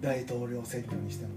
[0.00, 1.32] 大統領選挙にしても。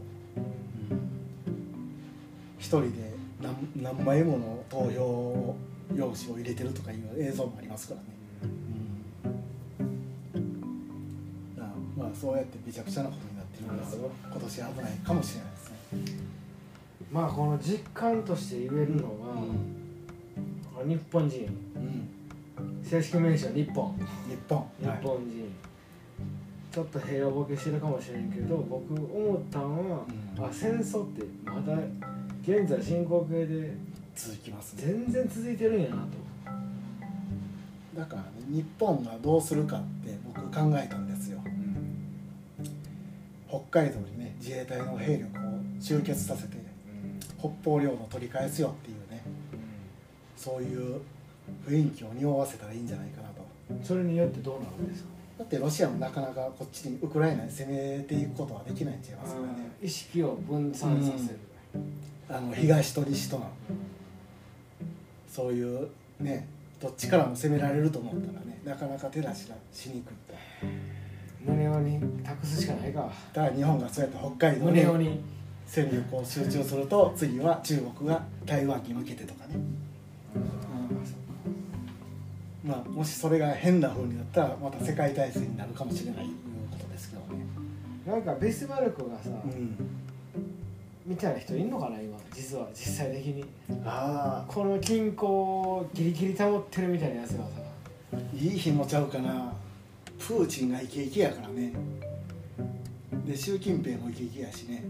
[2.57, 5.55] 一人で何何枚もの投票
[5.93, 8.07] 用紙を入れてるとかいう映像もありますからね、
[8.41, 8.47] だ
[12.19, 15.71] そうやってめちゃくちゃなことになってるんですよ今年危ないかもしれないです
[16.13, 16.19] ね、
[17.11, 19.35] まあこの実感として言えるのは、
[20.85, 21.39] 日本人。
[21.75, 22.09] うん
[22.83, 23.93] 正式名称日本。
[23.95, 24.03] 日
[24.49, 24.67] 本。
[24.81, 25.55] 日本人、
[26.71, 30.05] ちょっと平和ボケしてるかもしれんけど僕思ったのは、
[30.37, 30.45] うん。
[30.45, 31.77] あ戦争ってまだ
[32.41, 33.77] 現在進行形で
[34.15, 34.83] 続きますね。
[34.87, 36.07] 全然続いてるんやなと。
[37.99, 41.08] だからね日本がどうするかって僕考えたんですよ
[43.49, 45.41] 北海道にね自衛隊の兵力を
[45.81, 46.57] 集結させて
[47.39, 49.23] 北方領土を取り返すよっていうね
[50.37, 51.01] そういう
[51.67, 53.39] 雰囲気を匂わせたらいいんじゃないかなと。
[53.83, 55.09] それによってどうなるんですか？
[55.39, 61.39] だってロシアもなかなかこっちにウクライナに攻めていくことはできないんちゃいますからね意識を分散させる、
[62.29, 63.49] あの東と西との
[65.31, 65.87] そういう
[66.19, 66.47] ね
[66.81, 70.33] どっちからも攻められると思ったらねなかなか手出しがしにくいと
[71.45, 73.09] 胸をに託すしかないか。
[73.33, 75.21] だから日本がそうやって北海道に胸をに
[75.65, 79.55] 戦力を集中すると次は中国が台湾に向けてとかね、
[82.65, 86.29] まあ、もしそれが変な風になったらまた世界大戦になるかもしれないという
[86.71, 87.45] ことですけどね、
[88.05, 89.75] なんかベスマルクがさ、うん、
[91.05, 92.67] みたいな人いんのかな今実は。
[92.73, 93.45] 実際的に。
[93.85, 97.51] あこの均衡をギリギリ保ってるみたいなやつがさ。
[98.13, 99.53] あいい日もちゃうかな
[100.19, 101.73] プーチンがイケイケやからね。
[103.25, 104.83] で習近平もイケイケやしね。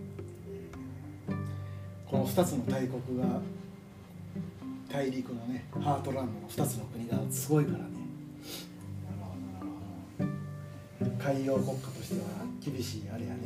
[2.06, 3.40] この2つの大国が
[4.92, 7.86] 大陸のねハートランドの2つの国がすごいからね。
[11.18, 12.26] 海洋国家としては
[12.62, 13.38] 厳しいあれやね。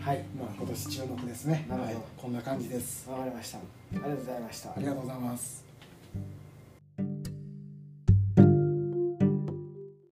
[0.00, 0.24] はい。
[0.36, 1.66] まあ今年注目ですね。
[1.68, 1.94] なるほど。
[1.94, 3.08] はい、こんな感じです。
[3.08, 3.58] わかりました。
[3.58, 3.60] あ
[3.92, 4.70] りがとうございました。
[4.70, 5.71] ありがとうございます